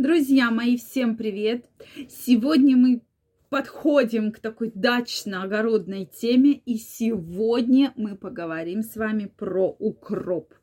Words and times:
Друзья 0.00 0.50
мои, 0.50 0.78
всем 0.78 1.14
привет! 1.14 1.66
Сегодня 2.08 2.74
мы 2.74 3.02
подходим 3.50 4.32
к 4.32 4.38
такой 4.38 4.72
дачно-огородной 4.74 6.06
теме, 6.06 6.52
и 6.52 6.78
сегодня 6.78 7.92
мы 7.96 8.16
поговорим 8.16 8.82
с 8.82 8.96
вами 8.96 9.26
про 9.26 9.76
укроп. 9.78 10.54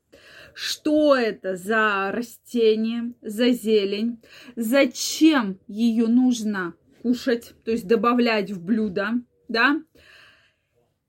Что 0.56 1.16
это 1.16 1.56
за 1.56 2.10
растение, 2.12 3.14
за 3.22 3.52
зелень, 3.52 4.24
зачем 4.56 5.60
ее 5.68 6.08
нужно 6.08 6.74
кушать, 7.04 7.54
то 7.64 7.70
есть 7.70 7.86
добавлять 7.86 8.50
в 8.50 8.66
блюдо, 8.66 9.22
да? 9.50 9.80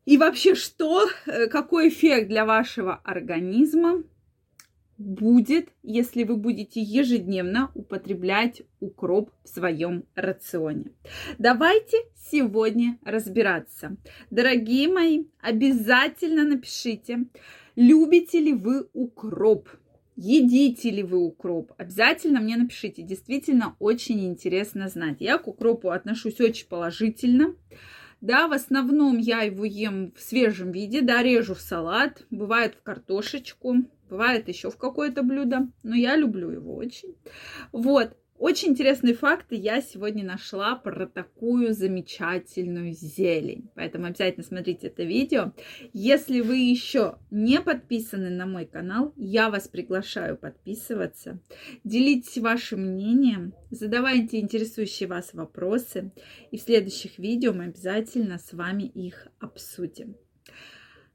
И 0.04 0.18
вообще, 0.18 0.54
что, 0.54 1.08
э, 1.24 1.46
какой 1.46 1.88
эффект 1.88 2.28
для 2.28 2.44
вашего 2.44 2.96
организма 3.04 4.02
будет, 4.98 5.68
если 5.82 6.24
вы 6.24 6.36
будете 6.36 6.80
ежедневно 6.82 7.70
употреблять 7.74 8.62
укроп 8.80 9.30
в 9.44 9.48
своем 9.48 10.04
рационе. 10.14 10.92
Давайте 11.38 11.96
сегодня 12.30 12.98
разбираться. 13.04 13.96
Дорогие 14.30 14.88
мои, 14.88 15.24
обязательно 15.40 16.44
напишите, 16.44 17.26
любите 17.76 18.40
ли 18.40 18.52
вы 18.52 18.88
укроп. 18.92 19.68
Едите 20.16 20.90
ли 20.90 21.04
вы 21.04 21.18
укроп? 21.18 21.72
Обязательно 21.78 22.40
мне 22.40 22.56
напишите. 22.56 23.02
Действительно 23.02 23.76
очень 23.78 24.26
интересно 24.26 24.88
знать. 24.88 25.18
Я 25.20 25.38
к 25.38 25.46
укропу 25.46 25.90
отношусь 25.90 26.40
очень 26.40 26.66
положительно. 26.66 27.54
Да, 28.20 28.48
в 28.48 28.52
основном 28.52 29.18
я 29.18 29.42
его 29.42 29.64
ем 29.64 30.12
в 30.16 30.20
свежем 30.20 30.72
виде, 30.72 31.02
да, 31.02 31.22
режу 31.22 31.54
в 31.54 31.60
салат, 31.60 32.26
бывает 32.30 32.74
в 32.74 32.82
картошечку, 32.82 33.76
бывает 34.08 34.48
еще 34.48 34.70
в 34.70 34.76
какое-то 34.76 35.22
блюдо, 35.22 35.68
но 35.82 35.94
я 35.94 36.16
люблю 36.16 36.50
его 36.50 36.74
очень. 36.74 37.14
Вот, 37.72 38.16
очень 38.38 38.68
интересные 38.68 39.14
факты 39.14 39.56
я 39.56 39.80
сегодня 39.80 40.24
нашла 40.24 40.76
про 40.76 41.08
такую 41.08 41.74
замечательную 41.74 42.92
зелень. 42.92 43.68
Поэтому 43.74 44.06
обязательно 44.06 44.44
смотрите 44.44 44.86
это 44.86 45.02
видео. 45.02 45.52
Если 45.92 46.40
вы 46.40 46.58
еще 46.58 47.18
не 47.32 47.60
подписаны 47.60 48.30
на 48.30 48.46
мой 48.46 48.64
канал, 48.64 49.12
я 49.16 49.50
вас 49.50 49.66
приглашаю 49.66 50.36
подписываться. 50.36 51.40
Делитесь 51.82 52.38
вашим 52.38 52.82
мнением, 52.82 53.54
задавайте 53.70 54.38
интересующие 54.38 55.08
вас 55.08 55.34
вопросы. 55.34 56.12
И 56.52 56.58
в 56.58 56.62
следующих 56.62 57.18
видео 57.18 57.52
мы 57.52 57.64
обязательно 57.64 58.38
с 58.38 58.52
вами 58.52 58.84
их 58.84 59.26
обсудим. 59.40 60.14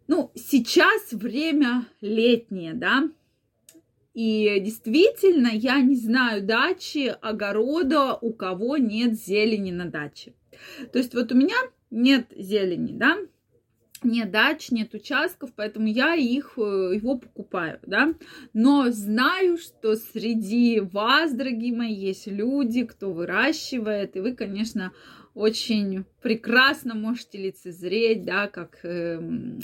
Ну, 0.08 0.32
сейчас 0.36 1.12
время 1.12 1.86
летнее, 2.02 2.74
да, 2.74 3.10
и 4.14 4.60
действительно, 4.60 5.48
я 5.48 5.82
не 5.82 5.96
знаю 5.96 6.44
дачи, 6.44 7.16
огорода, 7.22 8.14
у 8.14 8.32
кого 8.32 8.78
нет 8.78 9.16
зелени 9.16 9.72
на 9.72 9.86
даче. 9.86 10.34
То 10.92 11.00
есть 11.00 11.16
вот 11.16 11.32
у 11.32 11.36
меня 11.36 11.56
нет 11.90 12.28
зелени, 12.36 12.94
да, 12.94 13.18
нет 14.04 14.32
дач, 14.32 14.72
нет 14.72 14.94
участков, 14.94 15.52
поэтому 15.56 15.88
я 15.88 16.16
их, 16.16 16.54
э, 16.58 16.62
его 16.96 17.18
покупаю, 17.18 17.80
да. 17.84 18.14
Но 18.54 18.92
знаю, 18.92 19.58
что 19.58 19.96
среди 19.96 20.80
вас, 20.80 21.34
дорогие 21.34 21.76
мои, 21.76 21.94
есть 21.94 22.28
люди, 22.28 22.86
кто 22.86 23.12
выращивает, 23.12 24.16
и 24.16 24.20
вы, 24.20 24.34
конечно, 24.34 24.92
очень 25.34 26.06
прекрасно 26.22 26.94
можете 26.94 27.40
лицезреть, 27.40 28.24
да, 28.24 28.48
как 28.48 28.80
э, 28.84 29.20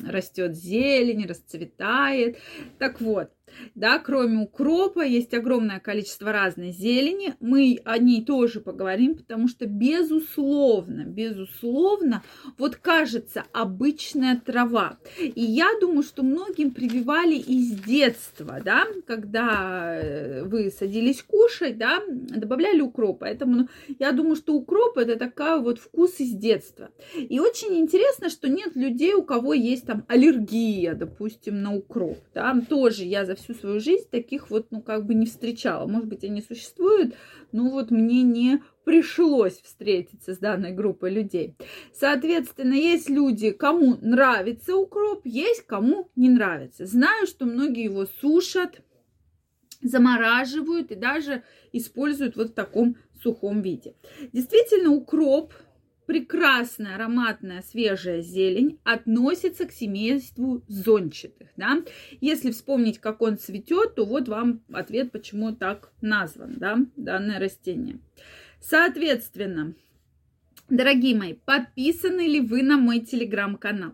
растет 0.08 0.56
зелень, 0.56 1.28
расцветает. 1.28 2.38
Так 2.80 3.02
вот, 3.02 3.30
да, 3.76 4.00
кроме 4.00 4.44
укропа 4.44 5.02
есть 5.02 5.34
огромное 5.34 5.80
количество 5.80 6.32
разной 6.32 6.72
зелени. 6.72 7.36
Мы 7.40 7.80
о 7.86 7.98
ней 7.98 8.24
тоже 8.24 8.60
поговорим, 8.60 9.16
потому 9.16 9.48
что 9.48 9.66
безусловно, 9.66 11.04
безусловно, 11.04 12.24
вот 12.58 12.76
кажется 12.76 13.44
обычная 13.54 14.40
трава. 14.40 14.98
И 15.20 15.42
я 15.42 15.68
думаю, 15.80 16.04
что 16.04 16.24
многим 16.24 16.72
прививали 16.72 17.36
из 17.36 17.72
детства, 17.82 18.62
да, 18.64 18.86
когда 19.06 20.00
э, 20.02 20.44
вы 20.44 20.72
садились 20.72 21.24
кушать, 21.24 21.78
да, 21.78 22.02
добавляли 22.08 22.82
укроп. 22.82 23.20
Поэтому 23.20 23.56
ну, 23.56 23.70
я 24.00 24.12
думаю, 24.12 24.36
что 24.36 24.54
укроп 24.54 24.98
это 24.98 25.16
такая 25.16 25.60
вот 25.60 25.80
вкус 25.80 26.20
из 26.20 26.32
детства. 26.32 26.90
И 27.16 27.40
очень 27.40 27.78
интересно, 27.78 28.30
что 28.30 28.50
нет 28.50 28.76
людей, 28.76 29.14
у 29.14 29.24
кого 29.24 29.54
есть 29.54 29.86
там 29.86 30.06
аллергия, 30.08 30.94
допустим, 30.94 31.62
на 31.62 31.74
укроп, 31.76 32.18
да, 32.34 32.60
тоже 32.68 33.04
я 33.04 33.26
за 33.26 33.36
всю 33.40 33.54
свою 33.54 33.80
жизнь 33.80 34.08
таких 34.10 34.50
вот, 34.50 34.68
ну, 34.72 34.82
как 34.82 35.06
бы 35.06 35.14
не 35.14 35.26
встречала. 35.26 35.88
Может 35.88 36.08
быть, 36.08 36.24
они 36.24 36.42
существуют, 36.42 37.16
но 37.52 37.70
вот 37.70 37.92
мне 37.92 38.22
не 38.22 38.62
пришлось 38.86 39.62
встретиться 39.62 40.34
с 40.34 40.38
данной 40.38 40.72
группой 40.72 41.12
людей. 41.12 41.56
Соответственно, 41.94 42.74
есть 42.74 43.10
люди, 43.10 43.52
кому 43.52 43.98
нравится 44.02 44.76
укроп, 44.76 45.26
есть 45.26 45.66
кому 45.66 46.10
не 46.16 46.30
нравится. 46.30 46.86
Знаю, 46.86 47.28
что 47.28 47.46
многие 47.46 47.84
его 47.84 48.06
сушат, 48.22 48.82
замораживают 49.82 50.92
и 50.92 50.96
даже 50.96 51.44
используют 51.72 52.36
вот 52.36 52.50
в 52.50 52.54
таком 52.54 52.98
сухом 53.22 53.62
виде. 53.62 53.96
Действительно, 54.34 54.92
укроп 54.92 55.54
прекрасная 56.10 56.96
ароматная 56.96 57.62
свежая 57.62 58.22
зелень 58.24 58.80
относится 58.84 59.68
к 59.68 59.72
семейству 59.72 60.64
зончатых. 60.68 61.50
Да? 61.56 61.84
Если 62.20 62.50
вспомнить, 62.50 62.98
как 62.98 63.22
он 63.22 63.38
цветет, 63.38 63.94
то 63.94 64.06
вот 64.06 64.28
вам 64.28 64.64
ответ, 64.74 65.12
почему 65.12 65.54
так 65.54 65.94
назван 66.02 66.56
да, 66.58 66.80
данное 66.96 67.40
растение. 67.40 68.00
Соответственно, 68.60 69.76
Дорогие 70.68 71.16
мои, 71.16 71.34
подписаны 71.34 72.28
ли 72.28 72.42
вы 72.42 72.62
на 72.62 72.78
мой 72.78 73.00
телеграм-канал? 73.00 73.94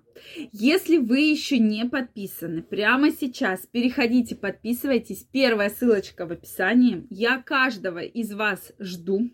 Если 0.51 0.97
вы 0.97 1.19
еще 1.19 1.57
не 1.57 1.85
подписаны, 1.85 2.63
прямо 2.63 3.11
сейчас 3.11 3.65
переходите, 3.65 4.35
подписывайтесь. 4.35 5.25
Первая 5.31 5.69
ссылочка 5.69 6.25
в 6.25 6.33
описании. 6.33 7.07
Я 7.09 7.41
каждого 7.41 7.99
из 7.99 8.33
вас 8.33 8.73
жду. 8.77 9.29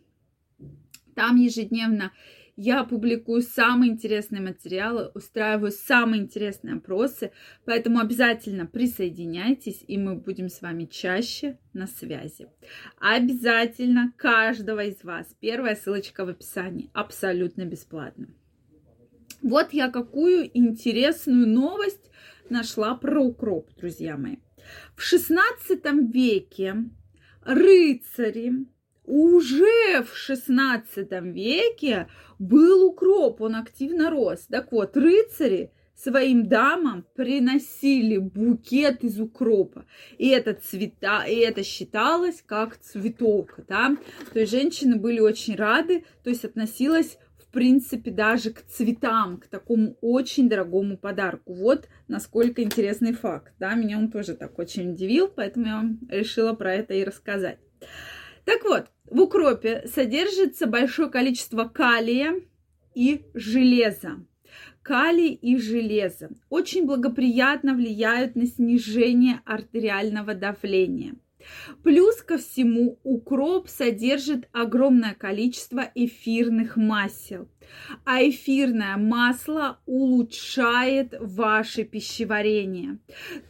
Там 1.15 1.37
ежедневно 1.37 2.11
я 2.55 2.83
публикую 2.83 3.41
самые 3.41 3.91
интересные 3.91 4.41
материалы, 4.41 5.11
устраиваю 5.13 5.71
самые 5.71 6.21
интересные 6.21 6.75
опросы, 6.75 7.31
поэтому 7.65 7.99
обязательно 7.99 8.65
присоединяйтесь, 8.65 9.83
и 9.87 9.97
мы 9.97 10.15
будем 10.15 10.49
с 10.49 10.61
вами 10.61 10.85
чаще 10.85 11.57
на 11.73 11.87
связи. 11.87 12.47
Обязательно 12.99 14.13
каждого 14.17 14.83
из 14.83 15.03
вас. 15.03 15.35
Первая 15.39 15.75
ссылочка 15.75 16.25
в 16.25 16.29
описании. 16.29 16.89
Абсолютно 16.93 17.65
бесплатно. 17.65 18.27
Вот 19.41 19.73
я 19.73 19.89
какую 19.89 20.49
интересную 20.55 21.47
новость 21.47 22.11
нашла 22.49 22.95
про 22.95 23.23
укроп, 23.23 23.73
друзья 23.75 24.17
мои. 24.17 24.37
В 24.95 25.01
16 25.01 25.83
веке 26.13 26.75
рыцари 27.43 28.67
уже 29.11 30.03
в 30.03 30.15
16 30.15 31.11
веке 31.33 32.07
был 32.39 32.85
укроп, 32.85 33.41
он 33.41 33.55
активно 33.55 34.09
рос. 34.09 34.47
Так 34.49 34.71
вот, 34.71 34.95
рыцари 34.95 35.73
своим 35.93 36.47
дамам 36.47 37.05
приносили 37.13 38.17
букет 38.17 39.03
из 39.03 39.19
укропа. 39.19 39.85
И 40.17 40.29
это 40.29 40.53
цвета, 40.53 41.25
и 41.25 41.35
это 41.35 41.61
считалось 41.61 42.41
как 42.45 42.77
цветок, 42.77 43.59
да. 43.67 43.97
То 44.31 44.39
есть 44.39 44.51
женщины 44.53 44.95
были 44.95 45.19
очень 45.19 45.55
рады, 45.55 46.05
то 46.23 46.29
есть 46.29 46.45
относилась 46.45 47.17
в 47.37 47.51
принципе 47.51 48.11
даже 48.11 48.51
к 48.51 48.61
цветам, 48.61 49.39
к 49.39 49.47
такому 49.47 49.97
очень 49.99 50.47
дорогому 50.47 50.97
подарку. 50.97 51.53
Вот 51.53 51.89
насколько 52.07 52.63
интересный 52.63 53.11
факт, 53.11 53.53
да, 53.59 53.75
меня 53.75 53.97
он 53.97 54.09
тоже 54.09 54.35
так 54.35 54.57
очень 54.57 54.91
удивил, 54.91 55.27
поэтому 55.27 55.65
я 55.65 55.75
вам 55.75 55.99
решила 56.09 56.53
про 56.53 56.73
это 56.75 56.93
и 56.93 57.03
рассказать. 57.03 57.59
Так 58.45 58.63
вот, 58.63 58.87
в 59.11 59.19
укропе 59.19 59.83
содержится 59.93 60.67
большое 60.67 61.09
количество 61.09 61.65
калия 61.65 62.41
и 62.95 63.25
железа. 63.33 64.25
Калий 64.81 65.33
и 65.33 65.57
железо 65.57 66.29
очень 66.49 66.85
благоприятно 66.85 67.75
влияют 67.75 68.35
на 68.35 68.47
снижение 68.47 69.41
артериального 69.45 70.33
давления. 70.33 71.15
Плюс 71.83 72.21
ко 72.21 72.37
всему 72.37 72.99
укроп 73.03 73.67
содержит 73.67 74.47
огромное 74.53 75.13
количество 75.13 75.89
эфирных 75.93 76.77
масел, 76.77 77.49
а 78.05 78.23
эфирное 78.23 78.95
масло 78.95 79.79
улучшает 79.85 81.15
ваше 81.19 81.83
пищеварение. 81.83 82.99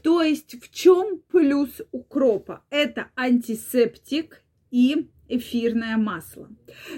То 0.03 0.21
есть 0.21 0.55
в 0.61 0.73
чем 0.73 1.21
плюс 1.29 1.81
укропа? 1.91 2.63
Это 2.69 3.07
антисептик 3.15 4.41
и 4.71 5.09
эфирное 5.37 5.97
масло. 5.97 6.49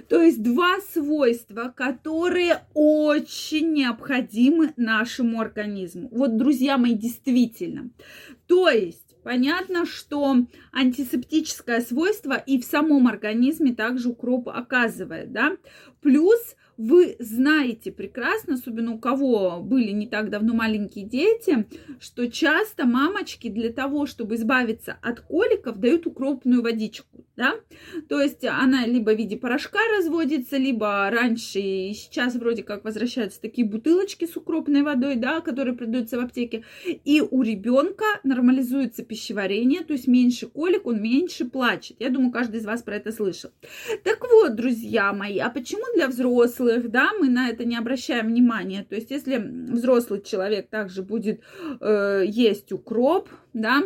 То 0.09 0.21
есть 0.21 0.41
два 0.41 0.79
свойства, 0.93 1.73
которые 1.75 2.65
очень 2.73 3.73
необходимы 3.73 4.73
нашему 4.77 5.39
организму. 5.39 6.09
Вот, 6.11 6.37
друзья 6.37 6.77
мои, 6.77 6.93
действительно. 6.93 7.89
То 8.47 8.69
есть 8.69 9.03
Понятно, 9.23 9.85
что 9.85 10.35
антисептическое 10.73 11.79
свойство 11.79 12.33
и 12.33 12.59
в 12.59 12.65
самом 12.65 13.07
организме 13.07 13.73
также 13.73 14.09
укроп 14.09 14.49
оказывает, 14.49 15.31
да. 15.31 15.55
Плюс 16.01 16.55
вы 16.75 17.15
знаете 17.19 17.91
прекрасно, 17.91 18.55
особенно 18.55 18.93
у 18.93 18.99
кого 18.99 19.61
были 19.61 19.91
не 19.91 20.07
так 20.07 20.29
давно 20.29 20.53
маленькие 20.53 21.05
дети, 21.05 21.67
что 21.99 22.29
часто 22.29 22.85
мамочки 22.85 23.47
для 23.47 23.71
того, 23.71 24.05
чтобы 24.05 24.35
избавиться 24.35 24.97
от 25.01 25.21
коликов, 25.21 25.79
дают 25.79 26.07
укропную 26.07 26.61
водичку, 26.61 27.25
да, 27.35 27.55
то 28.09 28.21
есть 28.21 28.43
она 28.45 28.85
либо 28.85 29.11
в 29.11 29.17
виде 29.17 29.37
порошка 29.37 29.79
разводится, 29.97 30.57
либо 30.57 31.09
раньше 31.09 31.59
и 31.59 31.93
сейчас 31.93 32.35
вроде 32.35 32.63
как 32.63 32.83
возвращаются 32.83 33.41
такие 33.41 33.67
бутылочки 33.67 34.25
с 34.25 34.37
укропной 34.37 34.83
водой, 34.83 35.15
да, 35.15 35.41
которые 35.41 35.75
продаются 35.75 36.17
в 36.17 36.23
аптеке, 36.23 36.63
и 36.85 37.21
у 37.21 37.41
ребенка 37.41 38.05
нормализуется 38.23 39.03
пищеварение, 39.03 39.83
то 39.83 39.93
есть 39.93 40.07
меньше 40.07 40.47
колик, 40.47 40.85
он 40.85 41.01
меньше 41.01 41.45
плачет. 41.45 41.97
Я 41.99 42.09
думаю, 42.09 42.31
каждый 42.31 42.59
из 42.59 42.65
вас 42.65 42.81
про 42.83 42.95
это 42.95 43.11
слышал. 43.11 43.51
Так 44.03 44.19
вот, 44.21 44.55
друзья 44.55 45.11
мои, 45.13 45.39
а 45.39 45.49
почему 45.49 45.83
для 45.95 46.07
взрослых 46.07 46.89
да, 46.89 47.11
мы 47.19 47.29
на 47.29 47.49
это 47.49 47.65
не 47.65 47.75
обращаем 47.75 48.27
внимания. 48.27 48.85
То 48.87 48.95
есть, 48.95 49.11
если 49.11 49.37
взрослый 49.37 50.21
человек 50.21 50.69
также 50.69 51.01
будет 51.01 51.41
э, 51.81 52.23
есть 52.27 52.71
укроп, 52.71 53.29
да, 53.53 53.83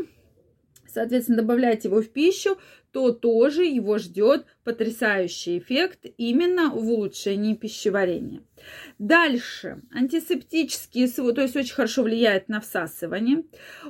соответственно, 0.98 1.44
добавлять 1.44 1.86
его 1.86 2.02
в 2.02 2.10
пищу, 2.10 2.58
то 2.92 3.12
тоже 3.12 3.64
его 3.66 4.00
ждет 4.00 4.48
потрясающий 4.64 5.60
эффект 5.60 6.08
именно 6.18 6.72
в 6.72 6.90
улучшении 6.90 7.54
пищеварения. 7.54 8.42
Дальше. 8.98 9.84
Антисептические 9.94 11.08
то 11.08 11.42
есть 11.42 11.56
очень 11.56 11.76
хорошо 11.76 12.02
влияет 12.02 12.50
на 12.50 12.62
всасывание. 12.62 13.44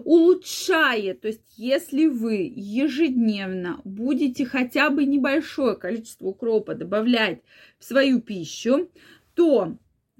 Улучшает, 0.04 1.22
то 1.22 1.30
есть 1.30 1.54
если 1.56 2.08
вы 2.08 2.52
ежедневно 2.54 3.80
будете 3.86 4.46
хотя 4.46 4.90
бы 4.90 5.06
небольшое 5.06 5.78
количество 5.78 6.28
укропа 6.28 6.76
добавлять 6.76 7.40
в 7.80 7.86
свою 7.86 8.20
пищу, 8.20 8.92
то 9.34 9.78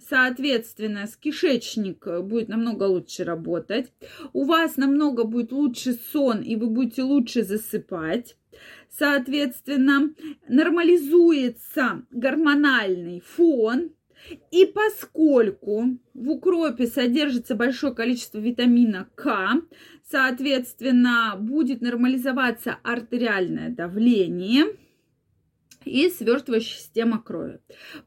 соответственно, 0.10 1.08
с 1.08 1.16
кишечник 1.16 2.06
будет 2.24 2.48
намного 2.48 2.84
лучше 2.84 3.24
работать, 3.24 3.92
у 4.34 4.46
вас 4.46 4.78
намного 4.78 5.24
будет 5.24 5.52
лучше 5.52 5.94
сон, 6.12 6.42
и 6.42 6.56
вы 6.56 6.68
будете 6.68 7.04
лучше 7.04 7.44
засыпать. 7.44 8.36
Соответственно, 8.90 10.14
нормализуется 10.48 12.04
гормональный 12.10 13.22
фон, 13.22 13.92
и 14.52 14.66
поскольку 14.66 16.00
в 16.14 16.30
укропе 16.30 16.88
содержится 16.88 17.56
большое 17.56 17.94
количество 17.94 18.40
витамина 18.40 19.08
К, 19.16 19.62
соответственно, 20.10 21.36
будет 21.40 21.82
нормализоваться 21.82 22.78
артериальное 22.84 23.70
давление– 23.70 24.66
и 25.86 26.10
свертывающая 26.10 26.78
система 26.78 27.22
крови. 27.22 27.60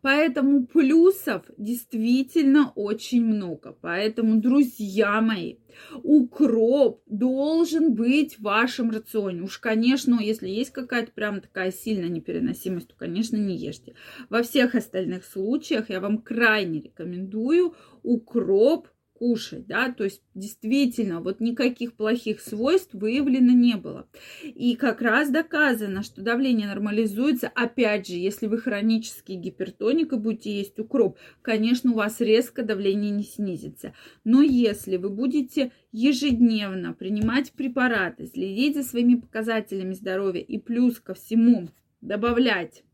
Поэтому 0.03 0.67
плюсов 0.67 1.45
действительно 1.57 2.73
очень 2.75 3.25
много. 3.25 3.77
Поэтому, 3.81 4.41
друзья 4.41 5.21
мои, 5.21 5.57
укроп 6.03 7.03
должен 7.07 7.95
быть 7.95 8.37
в 8.37 8.43
вашем 8.43 8.91
рационе. 8.91 9.43
Уж, 9.43 9.59
конечно, 9.59 10.19
если 10.21 10.49
есть 10.49 10.71
какая-то 10.71 11.13
прям 11.13 11.41
такая 11.41 11.73
сильная 11.73 12.09
непереносимость, 12.09 12.89
то, 12.89 12.95
конечно, 12.97 13.37
не 13.37 13.57
ешьте. 13.57 13.95
Во 14.29 14.43
всех 14.43 14.75
остальных 14.75 15.25
случаях 15.25 15.91
я 15.91 16.01
вам 16.01 16.19
крайне 16.19 16.81
рекомендую 16.81 17.75
укроп 18.03 18.89
кушать, 19.21 19.67
да, 19.67 19.93
то 19.93 20.05
есть 20.05 20.23
действительно 20.35 21.21
вот 21.21 21.41
никаких 21.41 21.93
плохих 21.93 22.41
свойств 22.41 22.95
выявлено 22.95 23.53
не 23.53 23.77
было. 23.77 24.09
И 24.43 24.77
как 24.77 25.03
раз 25.03 25.29
доказано, 25.29 26.03
что 26.03 26.23
давление 26.23 26.67
нормализуется, 26.67 27.53
опять 27.55 28.09
же, 28.09 28.15
если 28.15 28.47
вы 28.47 28.57
хронический 28.57 29.35
гипертоник 29.35 30.15
и 30.15 30.17
будете 30.17 30.57
есть 30.57 30.79
укроп, 30.79 31.19
конечно, 31.43 31.93
у 31.93 31.97
вас 31.97 32.23
резко 32.23 32.63
давление 32.63 33.11
не 33.11 33.23
снизится. 33.23 33.93
Но 34.25 34.41
если 34.41 34.97
вы 34.97 35.11
будете 35.11 35.71
ежедневно 35.93 36.95
принимать 36.95 37.53
препараты, 37.53 38.27
следить 38.27 38.75
за 38.75 38.83
своими 38.83 39.17
показателями 39.17 39.93
здоровья 39.93 40.41
и 40.41 40.57
плюс 40.57 40.99
ко 40.99 41.13
всему 41.13 41.69
добавлять 42.01 42.85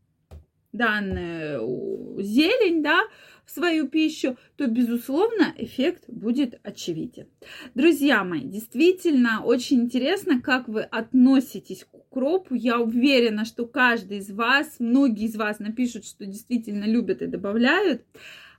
данную 0.73 2.21
зелень, 2.21 2.83
да, 2.83 2.99
в 3.47 3.51
свою 3.51 3.87
пищу, 3.87 4.37
то, 4.57 4.67
безусловно, 4.67 5.53
эффект 5.57 6.03
будет 6.07 6.59
очевиден. 6.63 7.27
Друзья 7.73 8.23
мои, 8.23 8.41
действительно 8.41 9.41
очень 9.43 9.85
интересно, 9.85 10.41
как 10.41 10.67
вы 10.67 10.81
относитесь 10.81 11.85
к 11.85 11.95
укропу. 11.95 12.53
Я 12.53 12.79
уверена, 12.79 13.45
что 13.45 13.65
каждый 13.65 14.17
из 14.17 14.29
вас, 14.29 14.75
многие 14.79 15.25
из 15.25 15.37
вас 15.37 15.59
напишут, 15.59 16.05
что 16.05 16.25
действительно 16.25 16.83
любят 16.83 17.21
и 17.21 17.27
добавляют. 17.27 18.03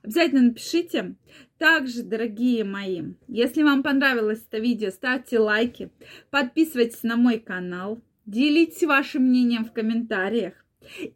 Обязательно 0.01 0.41
напишите. 0.41 1.15
Также, 1.59 2.01
дорогие 2.03 2.63
мои, 2.63 3.13
если 3.27 3.61
вам 3.61 3.83
понравилось 3.83 4.43
это 4.49 4.57
видео, 4.57 4.89
ставьте 4.89 5.37
лайки, 5.37 5.91
подписывайтесь 6.31 7.03
на 7.03 7.15
мой 7.15 7.37
канал, 7.37 8.01
делитесь 8.25 8.83
вашим 8.83 9.23
мнением 9.25 9.65
в 9.65 9.71
комментариях. 9.71 10.53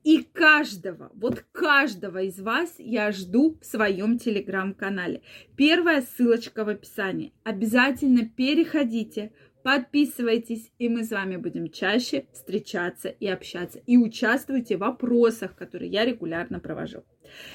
И 0.04 0.24
каждого, 0.24 1.12
вот 1.16 1.44
каждого 1.52 2.22
из 2.22 2.40
вас 2.40 2.76
я 2.78 3.12
жду 3.12 3.58
в 3.62 3.66
своем 3.66 4.18
телеграм-канале. 4.20 5.22
Первая 5.56 6.02
ссылочка 6.02 6.66
в 6.66 6.70
описании. 6.70 7.34
Обязательно 7.44 8.28
переходите, 8.28 9.32
подписывайтесь, 9.64 10.72
и 10.78 10.90
мы 10.90 11.04
с 11.04 11.12
вами 11.12 11.38
будем 11.38 11.70
чаще 11.70 12.26
встречаться 12.34 13.10
и 13.10 13.28
общаться. 13.28 13.80
И 13.86 13.98
участвуйте 13.98 14.78
в 14.78 14.82
вопросах, 14.82 15.56
которые 15.56 15.90
я 15.90 16.06
регулярно 16.06 16.60
провожу. 16.60 17.04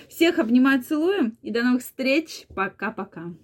Всех 0.08 0.38
обнимаю, 0.38 0.82
целую 0.82 1.36
и 1.42 1.50
до 1.50 1.62
новых 1.62 1.82
встреч. 1.82 2.46
Пока-пока. 2.54 3.34